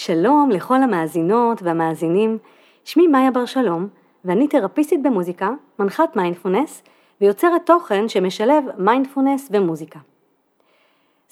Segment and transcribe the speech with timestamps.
[0.00, 2.38] שלום לכל המאזינות והמאזינים,
[2.84, 3.88] שמי מאיה בר שלום,
[4.24, 6.82] ואני תרפיסטית במוזיקה, מנחת מיינדפולנס,
[7.20, 9.98] ויוצרת תוכן שמשלב מיינדפולנס ומוזיקה.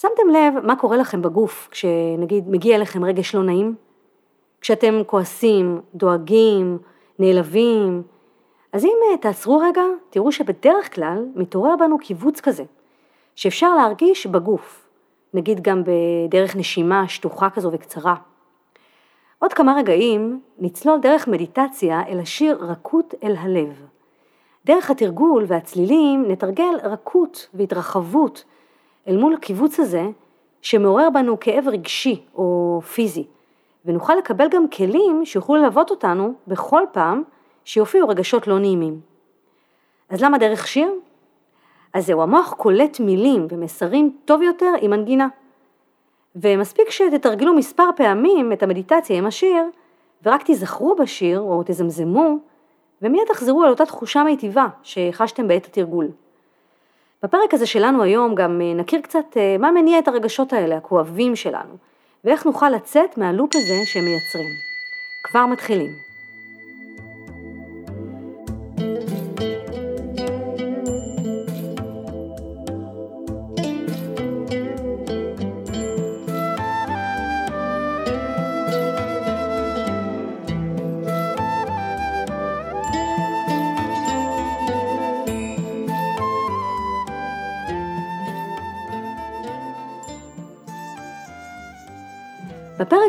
[0.00, 3.74] שמתם לב מה קורה לכם בגוף כשנגיד מגיע אליכם רגש לא נעים?
[4.60, 6.78] כשאתם כועסים, דואגים,
[7.18, 8.02] נעלבים,
[8.72, 12.64] אז אם אה, תעצרו רגע, תראו שבדרך כלל מתעורר בנו כיווץ כזה,
[13.34, 14.88] שאפשר להרגיש בגוף,
[15.34, 18.14] נגיד גם בדרך נשימה שטוחה כזו וקצרה.
[19.38, 23.86] עוד כמה רגעים נצלול דרך מדיטציה אל השיר רכות אל הלב.
[24.64, 28.44] דרך התרגול והצלילים נתרגל רכות והתרחבות
[29.08, 30.02] אל מול הקיבוץ הזה
[30.62, 33.26] שמעורר בנו כאב רגשי או פיזי,
[33.84, 37.22] ונוכל לקבל גם כלים שיוכלו ללוות אותנו בכל פעם
[37.64, 39.00] שיופיעו רגשות לא נעימים.
[40.08, 40.92] אז למה דרך שיר?
[41.94, 45.28] אז זהו, המוח קולט מילים ומסרים טוב יותר עם מנגינה.
[46.42, 49.62] ומספיק שתתרגלו מספר פעמים את המדיטציה עם השיר,
[50.24, 52.36] ורק תיזכרו בשיר או תזמזמו,
[53.02, 56.08] ומיד תחזרו על אותה תחושה מיטיבה שחשתם בעת התרגול.
[57.22, 61.36] בפרק הזה שלנו היום גם אה, נכיר קצת אה, מה מניע את הרגשות האלה, הכואבים
[61.36, 61.74] שלנו,
[62.24, 64.54] ואיך נוכל לצאת מהלופ הזה שהם מייצרים.
[65.24, 66.07] כבר מתחילים.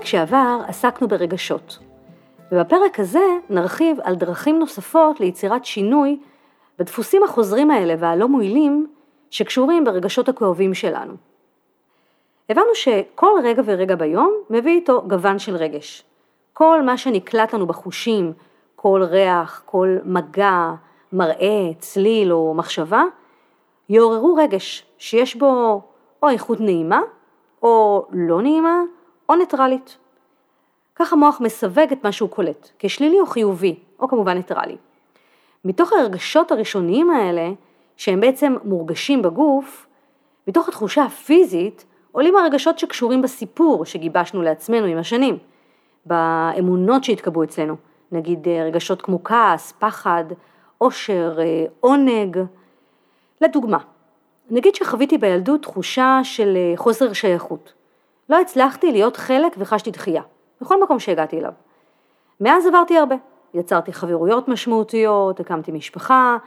[0.09, 1.77] שעבר עסקנו ברגשות,
[2.51, 6.19] ובפרק הזה נרחיב על דרכים נוספות ליצירת שינוי
[6.79, 8.87] בדפוסים החוזרים האלה והלא מועילים
[9.29, 11.13] שקשורים ברגשות הכואבים שלנו.
[12.49, 16.03] הבנו שכל רגע ורגע ביום מביא איתו גוון של רגש.
[16.53, 18.33] כל מה שנקלט לנו בחושים,
[18.75, 20.73] כל ריח, כל מגע,
[21.13, 23.03] מראה, צליל או מחשבה,
[23.89, 25.81] יעוררו רגש שיש בו
[26.23, 27.01] או איכות נעימה
[27.63, 28.81] או לא נעימה
[29.29, 29.97] או ניטרלית.
[30.95, 34.77] כך המוח מסווג את מה שהוא קולט, כשלילי או חיובי, או כמובן ניטרלי.
[35.65, 37.51] מתוך הרגשות הראשוניים האלה,
[37.97, 39.87] שהם בעצם מורגשים בגוף,
[40.47, 45.37] מתוך התחושה הפיזית, עולים הרגשות שקשורים בסיפור שגיבשנו לעצמנו עם השנים,
[46.05, 47.75] באמונות שהתקבעו אצלנו,
[48.11, 50.23] נגיד אה, רגשות כמו כעס, פחד,
[50.77, 52.37] אושר, אה, עונג.
[53.41, 53.77] לדוגמה,
[54.49, 57.73] נגיד שחוויתי בילדות תחושה של אה, חוסר שייכות.
[58.29, 60.21] לא הצלחתי להיות חלק וחשתי דחייה,
[60.61, 61.51] בכל מקום שהגעתי אליו.
[62.41, 63.15] מאז עברתי הרבה,
[63.53, 66.37] יצרתי חברויות משמעותיות, הקמתי משפחה,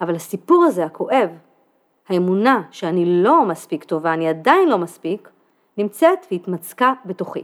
[0.00, 1.30] אבל הסיפור הזה, הכואב,
[2.08, 5.30] האמונה שאני לא מספיק טובה, אני עדיין לא מספיק,
[5.78, 7.42] נמצאת והתמצקה בתוכי.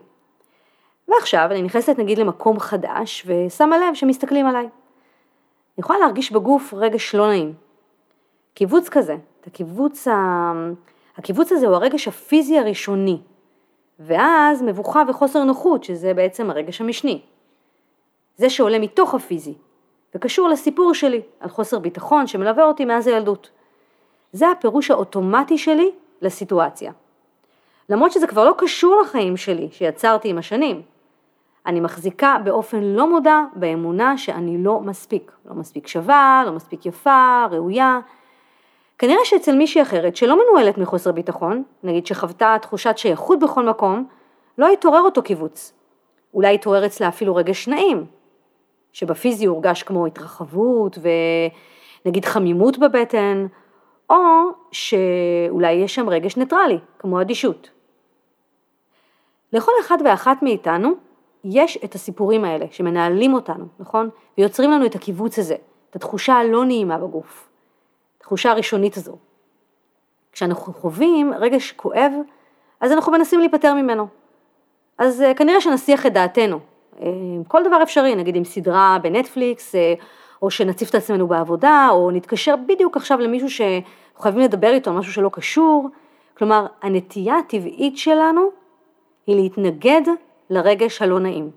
[1.09, 4.65] ועכשיו אני נכנסת נגיד למקום חדש ושמה לב שמסתכלים עליי.
[4.65, 4.71] אני
[5.79, 7.55] יכולה להרגיש בגוף רגש לא נעים.
[8.55, 10.53] קיבוץ כזה, את הקיבוץ, ה...
[11.17, 13.21] הקיבוץ הזה הוא הרגש הפיזי הראשוני,
[14.07, 17.21] ואז מבוכה וחוסר נוחות, שזה בעצם הרגש המשני.
[18.37, 19.55] זה שעולה מתוך הפיזי,
[20.15, 23.51] וקשור לסיפור שלי על חוסר ביטחון שמלווה אותי מאז הילדות.
[24.33, 25.91] זה הפירוש האוטומטי שלי
[26.23, 26.93] לסיטואציה.
[27.89, 30.83] למרות שזה כבר לא קשור לחיים שלי שיצרתי עם השנים.
[31.67, 37.45] אני מחזיקה באופן לא מודע באמונה שאני לא מספיק, לא מספיק שווה, לא מספיק יפה,
[37.51, 38.01] ראויה,
[39.03, 44.07] כנראה שאצל מישהי אחרת שלא מנוהלת מחוסר ביטחון, נגיד שחוותה תחושת שייכות בכל מקום,
[44.59, 45.73] לא התעורר אותו קיבוץ.
[46.35, 48.07] אולי התעורר אצלה אפילו רגש נעים,
[48.93, 50.99] שבפיזי הורגש כמו התרחבות
[52.05, 53.47] ונגיד חמימות בבטן,
[54.11, 54.17] או
[54.73, 57.71] שאולי יש שם רגש ניטרלי, כמו אדישות.
[59.53, 60.91] לכל אחד ואחת מאיתנו
[61.45, 64.09] יש את הסיפורים האלה שמנהלים אותנו, נכון?
[64.39, 65.57] ויוצרים לנו את הקיבוץ הזה,
[65.91, 67.52] את התחושה הלא נעימה בגוף.
[68.23, 69.17] התחושה הראשונית הזו.
[70.33, 72.13] כשאנחנו חווים רגש כואב,
[72.81, 74.07] אז אנחנו מנסים להיפטר ממנו.
[74.99, 76.59] אז אה, כנראה שנסיח את דעתנו.
[77.01, 77.09] אה,
[77.49, 79.95] כל דבר אפשרי, נגיד עם סדרה בנטפליקס, אה,
[80.43, 85.13] או שנציף את עצמנו בעבודה, או נתקשר בדיוק עכשיו למישהו שחייבים לדבר איתו על משהו
[85.13, 85.89] שלא קשור.
[86.39, 88.51] כלומר, הנטייה הטבעית שלנו
[89.27, 90.03] היא להתנגד
[90.51, 91.51] לרגש הלא נעים.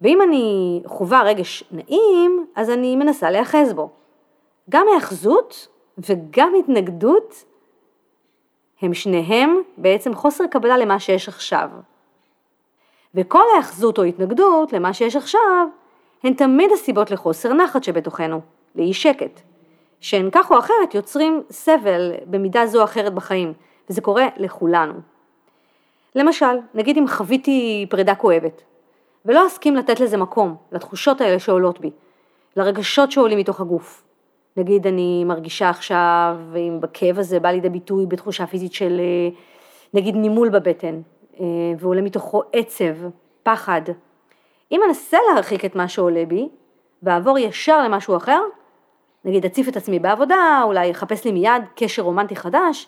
[0.00, 3.99] ואם אני חווה רגש נעים, אז אני מנסה להיאחז בו.
[4.70, 5.68] גם היאחזות
[5.98, 7.44] וגם התנגדות
[8.82, 11.70] הם שניהם בעצם חוסר קבלה למה שיש עכשיו.
[13.14, 15.66] וכל היאחזות או התנגדות למה שיש עכשיו
[16.22, 18.40] הן תמיד הסיבות לחוסר נחת שבתוכנו,
[18.74, 19.40] לאי שקט,
[20.00, 23.52] שהן כך או אחרת יוצרים סבל במידה זו או אחרת בחיים,
[23.90, 24.94] וזה קורה לכולנו.
[26.14, 28.62] למשל, נגיד אם חוויתי פרידה כואבת,
[29.24, 31.90] ולא אסכים לתת לזה מקום, לתחושות האלה שעולות בי,
[32.56, 34.09] לרגשות שעולים מתוך הגוף.
[34.56, 39.00] נגיד אני מרגישה עכשיו, אם בכאב הזה בא לידי ביטוי בתחושה פיזית של
[39.94, 41.00] נגיד נימול בבטן,
[41.78, 42.94] ועולה מתוכו עצב,
[43.42, 43.82] פחד.
[44.72, 46.48] אם אנסה להרחיק את מה שעולה בי,
[47.02, 48.40] ואעבור ישר למשהו אחר,
[49.24, 52.86] נגיד אציף את עצמי בעבודה, אולי אחפש לי מיד קשר רומנטי חדש,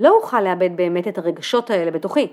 [0.00, 2.32] לא אוכל לאבד באמת את הרגשות האלה בתוכי,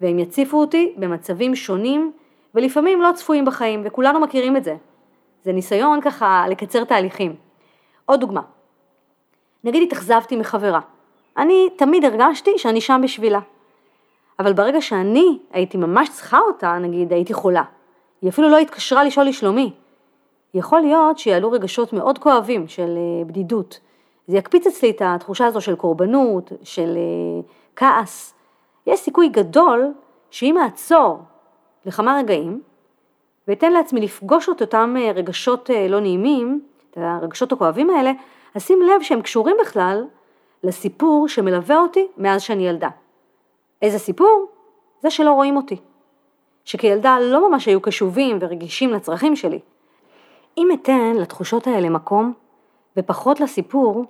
[0.00, 2.12] והם יציפו אותי במצבים שונים
[2.54, 4.76] ולפעמים לא צפויים בחיים, וכולנו מכירים את זה.
[5.44, 7.45] זה ניסיון ככה לקצר תהליכים.
[8.06, 8.40] עוד דוגמה,
[9.64, 10.80] נגיד התאכזבתי מחברה,
[11.36, 13.40] אני תמיד הרגשתי שאני שם בשבילה,
[14.38, 17.62] אבל ברגע שאני הייתי ממש צריכה אותה, נגיד הייתי חולה,
[18.22, 19.72] היא אפילו לא התקשרה לשאול לשלומי,
[20.56, 23.80] יכול להיות שיעלו רגשות מאוד כואבים של אה, בדידות.
[24.26, 27.42] זה יקפיץ אצלי את התחושה הזו של קורבנות, של אה,
[27.76, 28.34] כעס.
[28.86, 29.92] יש סיכוי גדול
[30.30, 31.18] שאם אעצור
[31.84, 32.60] לכמה רגעים,
[33.48, 36.60] ואתן לעצמי לפגוש את אותם אה, רגשות לא נעימים,
[36.96, 38.12] הרגשות הכואבים האלה,
[38.56, 40.04] אשים לב שהם קשורים בכלל
[40.64, 42.88] לסיפור שמלווה אותי מאז שאני ילדה.
[43.82, 44.46] איזה סיפור?
[45.02, 45.76] זה שלא רואים אותי.
[46.64, 49.58] שכילדה לא ממש היו קשובים ורגישים לצרכים שלי.
[50.58, 52.32] אם אתן לתחושות האלה מקום
[52.96, 54.04] ופחות לסיפור,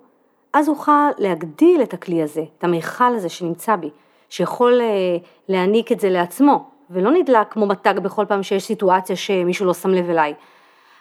[0.52, 3.90] אז אוכל להגדיל את הכלי הזה, את המיכל הזה שנמצא בי,
[4.28, 5.16] שיכול אה,
[5.48, 9.90] להעניק את זה לעצמו, ולא נדלק כמו מתג בכל פעם שיש סיטואציה שמישהו לא שם
[9.90, 10.34] לב אליי.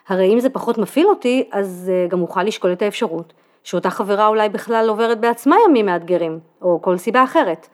[0.07, 4.27] הרי אם זה פחות מפעיל אותי, אז אה, גם אוכל לשקול את האפשרות שאותה חברה
[4.27, 7.67] אולי בכלל עוברת בעצמה ימים מאתגרים, או כל סיבה אחרת.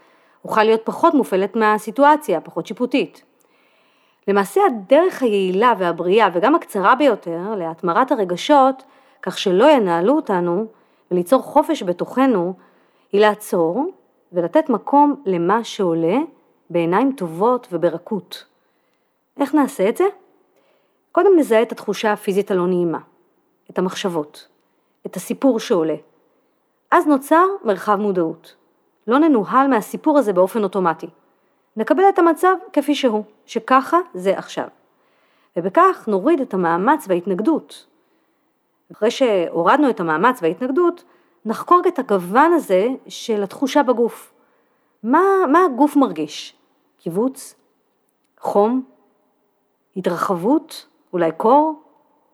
[0.46, 3.24] אוכל להיות פחות מופעלת מהסיטואציה, פחות שיפוטית.
[4.28, 8.84] למעשה הדרך היעילה והבריאה וגם הקצרה ביותר להתמרת הרגשות,
[9.22, 10.66] כך שלא ינהלו אותנו
[11.12, 12.54] וליצור חופש בתוכנו,
[13.12, 13.86] היא לעצור
[14.32, 16.18] ולתת מקום למה שעולה
[16.70, 18.46] בעיניים טובות וברכות.
[19.40, 20.04] איך נעשה את זה?
[21.12, 23.00] קודם נזהה את התחושה הפיזית הלא נעימה,
[23.70, 24.48] את המחשבות,
[25.06, 25.96] את הסיפור שעולה.
[26.92, 28.56] אז נוצר מרחב מודעות.
[29.08, 31.08] לא ננוהל מהסיפור הזה באופן אוטומטי.
[31.78, 34.68] נקבל את המצב כפי שהוא, שככה זה עכשיו.
[35.58, 37.86] ובכך נוריד את המאמץ וההתנגדות.
[38.92, 41.04] אחרי שהורדנו את המאמץ וההתנגדות,
[41.46, 44.34] נחקור את הגוון הזה של התחושה בגוף.
[45.04, 45.22] מה,
[45.52, 46.56] מה הגוף מרגיש?
[47.00, 47.56] קיבוץ?
[48.40, 48.84] חום?
[49.98, 50.88] התרחבות?
[51.14, 51.82] אולי קור?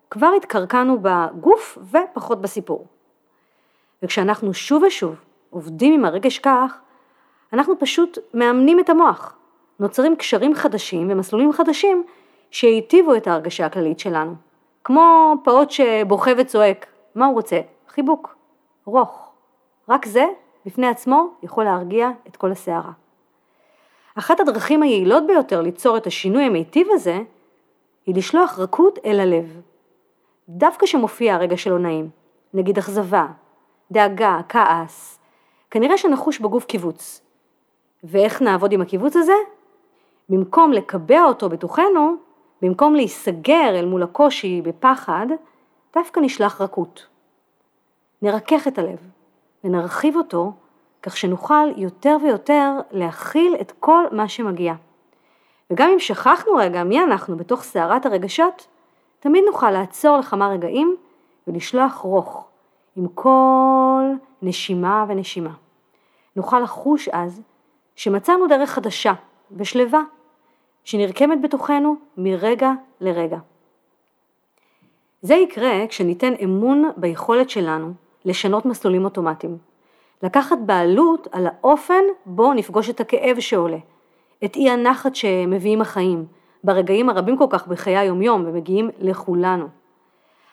[0.10, 2.86] כבר התקרקענו בגוף ופחות בסיפור.
[4.04, 5.16] וכשאנחנו שוב ושוב
[5.50, 6.80] עובדים עם הרגש כך,
[7.54, 9.38] אנחנו פשוט מאמנים את המוח.
[9.80, 12.04] נוצרים קשרים חדשים ומסלולים חדשים
[12.52, 14.36] שהיטיבו את ההרגשה הכללית שלנו.
[14.84, 16.86] כמו פעוט שבוכה וצועק,
[17.16, 17.60] מה הוא רוצה?
[17.88, 18.36] חיבוק,
[18.86, 19.32] רוך.
[19.90, 20.26] רק זה,
[20.66, 22.92] בפני עצמו, יכול להרגיע את כל הסערה.
[24.16, 27.20] אחת הדרכים היעילות ביותר ליצור את השינוי המיטיב הזה,
[28.08, 29.62] היא לשלוח רכות אל הלב.
[30.50, 32.10] דווקא שמופיע הרגע שלא נעים,
[32.54, 33.28] נגיד אכזבה,
[33.92, 35.20] דאגה, כעס,
[35.72, 37.22] כנראה שנחוש בגוף קיבוץ,
[38.04, 39.34] ואיך נעבוד עם הקיבוץ הזה?
[40.30, 42.16] במקום לקבע אותו בתוכנו,
[42.62, 45.28] במקום להיסגר אל מול הקושי בפחד,
[45.96, 47.08] דווקא נשלח רכות.
[48.22, 49.00] נרכך את הלב
[49.64, 50.52] ונרחיב אותו
[51.02, 54.74] כך שנוכל יותר ויותר להכיל את כל מה שמגיע.
[55.72, 58.68] וגם אם שכחנו רגע מי אנחנו בתוך סערת הרגשות,
[59.20, 60.96] תמיד נוכל לעצור לכמה רגעים
[61.48, 62.48] ולשלוח רוך
[62.96, 64.04] עם כל
[64.42, 65.54] נשימה ונשימה.
[66.36, 67.42] נוכל לחוש אז
[67.96, 69.14] שמצאנו דרך חדשה
[69.52, 70.02] ושלווה,
[70.84, 73.38] שנרקמת בתוכנו מרגע לרגע.
[75.22, 77.94] זה יקרה כשניתן אמון ביכולת שלנו
[78.26, 79.58] לשנות מסלולים אוטומטיים,
[80.24, 83.78] לקחת בעלות על האופן בו נפגוש את הכאב שעולה,
[84.46, 86.26] את אי הנחת שמביאים החיים,
[86.64, 89.68] ברגעים הרבים כל כך בחיי היומיום ומגיעים לכולנו.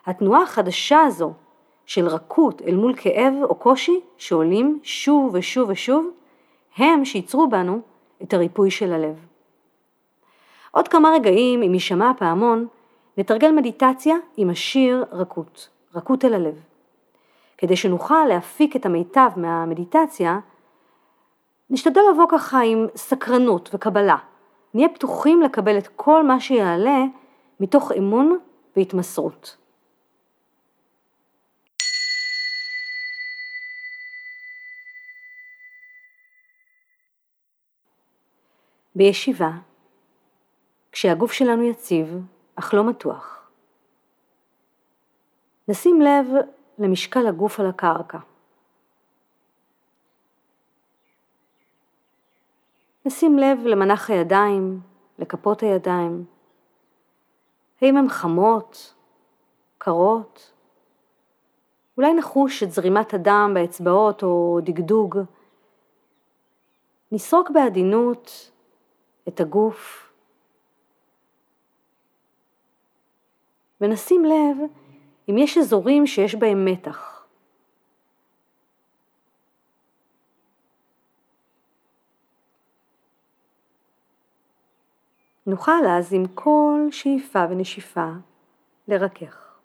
[0.06, 1.32] התנועה החדשה הזו
[1.86, 6.10] של רכות אל מול כאב או קושי שעולים שוב ושוב ושוב,
[6.76, 7.80] הם שייצרו בנו
[8.22, 9.26] את הריפוי של הלב.
[10.70, 12.66] עוד כמה רגעים, אם יישמע הפעמון,
[13.18, 16.54] נתרגל מדיטציה עם השיר רכות, רכות אל הלב.
[17.58, 20.38] כדי שנוכל להפיק את המיטב מהמדיטציה,
[21.71, 24.16] נשתדל לבוא ככה עם סקרנות וקבלה.
[24.75, 27.04] נהיה פתוחים לקבל את כל מה שיעלה
[27.61, 28.38] מתוך אמון
[28.76, 29.56] והתמסרות.
[38.94, 39.50] בישיבה,
[40.92, 42.18] כשהגוף שלנו יציב,
[42.56, 43.50] אך לא מתוח.
[45.68, 46.26] נשים לב
[46.78, 48.18] למשקל הגוף על הקרקע.
[53.06, 54.80] נשים לב למנח הידיים,
[55.18, 56.25] לכפות הידיים,
[57.82, 58.94] האם הן חמות,
[59.78, 60.52] קרות?
[61.96, 65.18] אולי נחוש את זרימת הדם באצבעות או דגדוג.
[67.12, 68.50] נסרוק בעדינות
[69.28, 70.12] את הגוף
[73.80, 74.56] ונשים לב
[75.28, 77.13] אם יש אזורים שיש בהם מתח.
[85.54, 88.11] נוכל אז עם כל שאיפה ונשיפה
[88.88, 89.58] לרכך.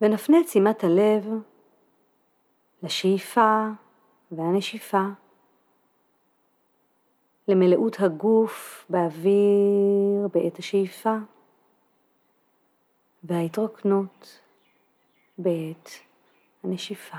[0.00, 1.24] ונפנה את שימת הלב
[2.82, 3.66] לשאיפה
[4.32, 5.06] והנשיפה,
[7.48, 11.16] למלאות הגוף באוויר בעת השאיפה,
[13.24, 14.40] וההתרוקנות
[15.38, 15.90] בעת
[16.64, 17.18] הנשיפה.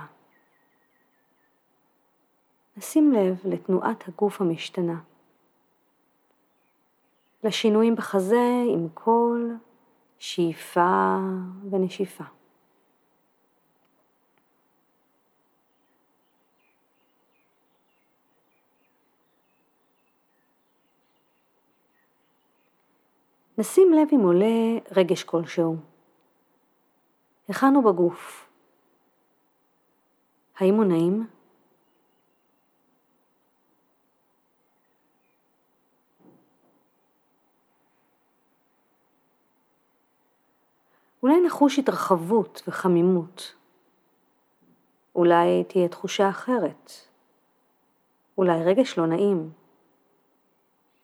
[2.77, 4.99] נשים לב לתנועת הגוף המשתנה,
[7.43, 9.49] לשינויים בחזה עם כל
[10.17, 11.17] שאיפה
[11.71, 12.23] ונשיפה.
[23.57, 25.75] נשים לב אם עולה רגש כלשהו.
[27.47, 28.49] היכן הוא בגוף?
[30.59, 31.27] האם הוא נעים?
[41.23, 43.55] אולי נחוש התרחבות וחמימות.
[45.15, 46.91] אולי תהיה תחושה אחרת.
[48.37, 49.51] אולי רגש לא נעים.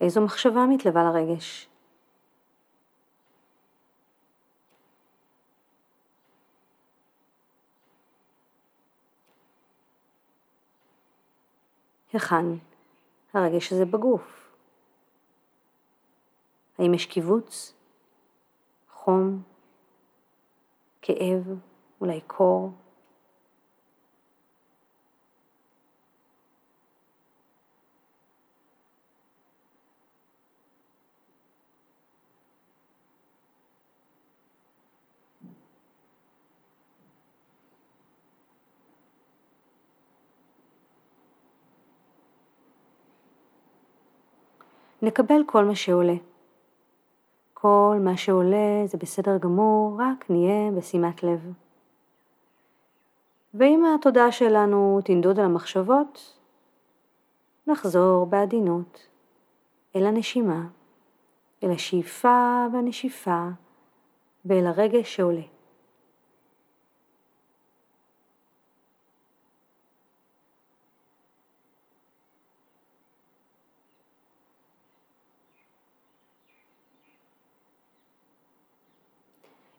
[0.01, 1.72] איזו מחשבה מתלווה לרגש?
[12.13, 12.45] היכן
[13.33, 14.51] הרגש הזה בגוף?
[16.79, 17.73] האם יש קיבוץ?
[18.93, 19.41] חום?
[21.01, 21.43] כאב?
[22.01, 22.71] אולי קור?
[45.03, 46.15] נקבל כל מה שעולה.
[47.53, 51.53] כל מה שעולה זה בסדר גמור, רק נהיה בשימת לב.
[53.53, 56.39] ואם התודעה שלנו תנדוד על המחשבות,
[57.67, 59.07] נחזור בעדינות
[59.95, 60.67] אל הנשימה,
[61.63, 63.47] אל השאיפה והנשיפה
[64.45, 65.52] ואל הרגש שעולה.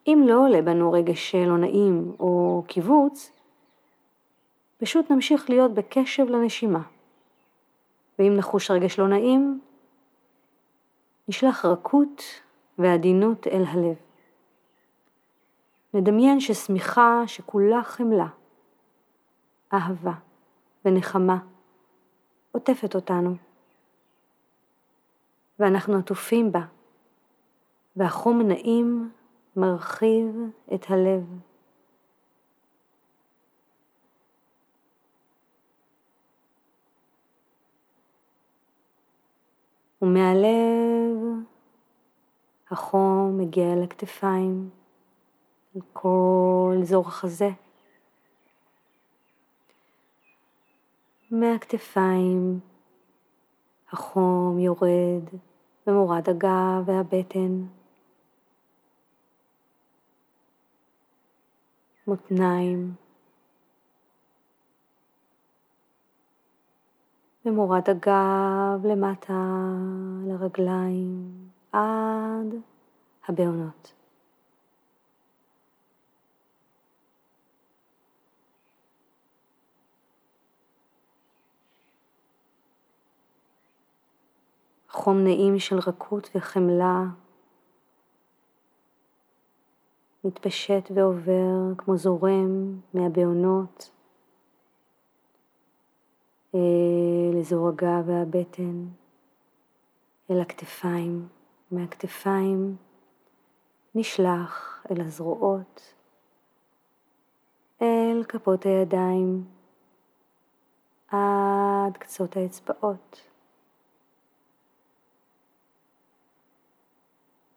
[0.06, 3.32] אם לא עולה בנו רגש לא נעים או קיבוץ,
[4.78, 6.82] פשוט נמשיך להיות בקשב לנשימה.
[8.18, 9.60] ואם נחוש רגש לא נעים,
[11.28, 12.22] נשלח רכות
[12.78, 13.96] ועדינות אל הלב.
[15.94, 18.26] נדמיין ששמיכה שכולה חמלה,
[19.74, 20.12] אהבה
[20.84, 21.38] ונחמה
[22.52, 23.36] עוטפת אותנו,
[25.58, 26.60] ואנחנו עטופים בה,
[27.96, 29.10] והחום נעים
[29.56, 30.36] מרחיב
[30.74, 31.24] את הלב.
[40.02, 41.16] ומהלב
[42.70, 44.70] החום מגיע אל הכתפיים,
[45.76, 47.50] אל כל אזור החזה.
[51.30, 52.60] מהכתפיים
[53.92, 55.22] החום יורד
[55.86, 57.64] במורד הגב והבטן.
[62.06, 62.94] מותניים,
[67.46, 69.32] ומורד הגב למטה
[70.26, 71.32] לרגליים
[71.72, 72.54] עד
[73.28, 73.92] הבעונות.
[84.88, 87.04] חום נעים של רכות וחמלה
[90.24, 93.90] מתפשט ועובר כמו זורם מהבעונות
[97.34, 98.86] לאזור הגב והבטן,
[100.30, 101.28] אל הכתפיים,
[101.70, 102.76] מהכתפיים
[103.94, 105.94] נשלח אל הזרועות,
[107.82, 109.44] אל כפות הידיים,
[111.08, 113.20] עד קצות האצבעות.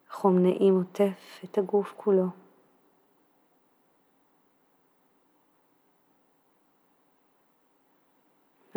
[0.10, 2.47] חום נעים עוטף את הגוף כולו.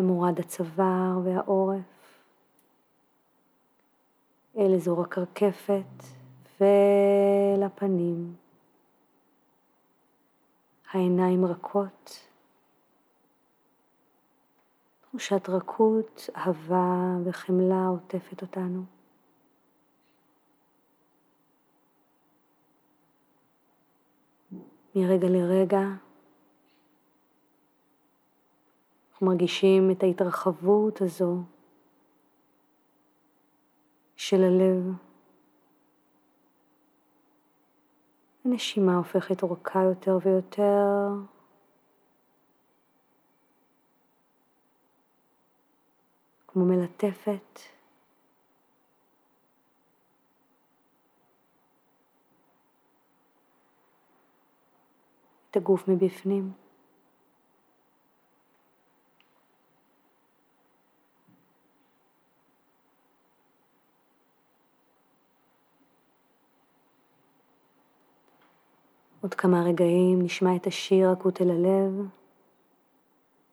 [0.00, 2.20] ממורד הצוואר והעורף
[4.58, 6.04] אל אזור הקרקפת
[6.60, 8.34] ולפנים.
[10.92, 12.26] העיניים רכות,
[15.00, 18.82] תחושת רכות, אהבה וחמלה עוטפת אותנו.
[24.94, 25.80] מרגע לרגע
[29.20, 31.36] אנחנו מרגישים את ההתרחבות הזו
[34.16, 34.92] של הלב.
[38.44, 41.08] הנשימה הופכת אורכה יותר ויותר.
[46.48, 47.60] כמו מלטפת.
[55.50, 56.69] את הגוף מבפנים.
[69.20, 72.08] עוד כמה רגעים נשמע את השיר הקוט אל הלב,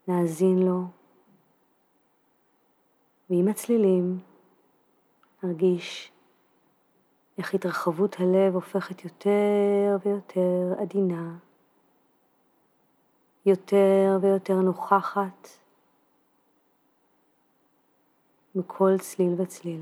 [0.07, 0.83] נאזין לו,
[3.29, 4.19] ועם הצלילים
[5.43, 6.11] נרגיש
[7.37, 11.37] איך התרחבות הלב הופכת יותר ויותר עדינה,
[13.45, 15.47] יותר ויותר נוכחת
[18.55, 19.81] מכל צליל וצליל.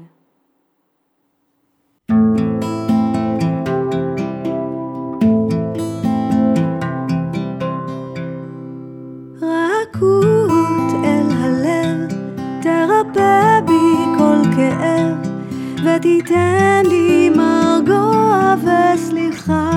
[16.26, 19.70] ותיתן לי מרגוע וסליחה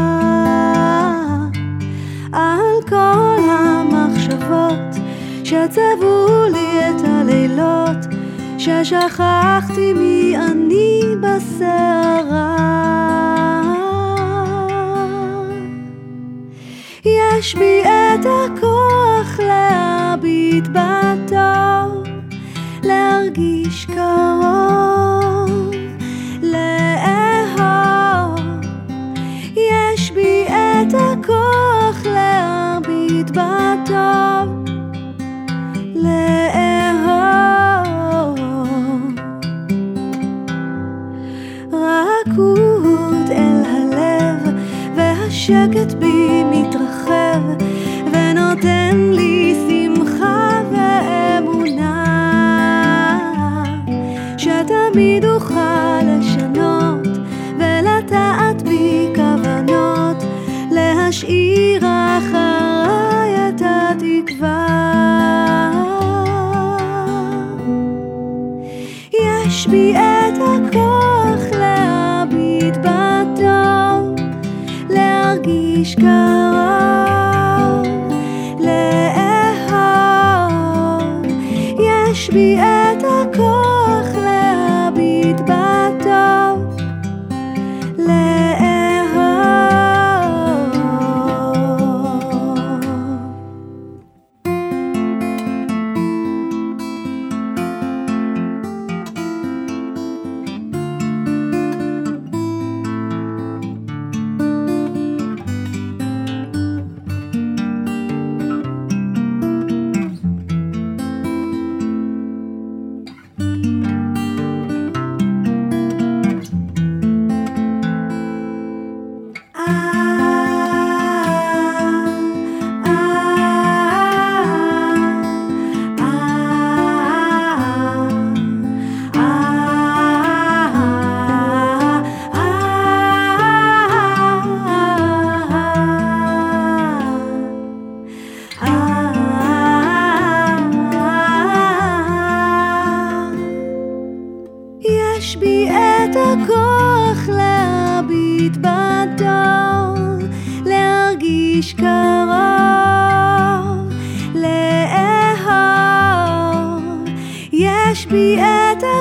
[2.33, 4.97] על כל המחשבות
[5.45, 7.97] שצבו לי את הלילות
[8.59, 12.57] ששכחתי מי אני בסערה.
[17.05, 22.03] יש בי את הכוח להביט בטוב
[22.83, 24.98] להרגיש קרוב
[45.51, 47.41] השקט בי מתרחב
[48.13, 52.05] ונותן לי שמחה ואמונה.
[54.39, 55.25] שתמיד
[82.29, 83.78] יש בי את הכל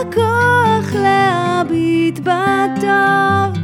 [0.02, 3.58] הכוח להביט בטוב.